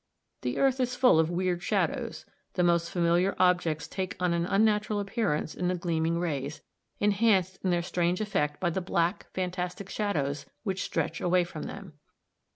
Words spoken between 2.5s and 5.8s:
the most familiar objects take on an unnatural appearance in the